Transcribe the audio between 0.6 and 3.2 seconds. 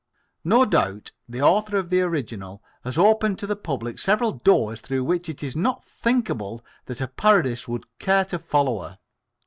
doubt the author of the original has